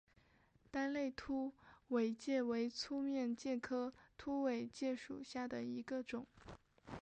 [0.71, 1.53] 单肋凸
[1.89, 6.25] 尾介为粗面介科凸尾介属下的一个种。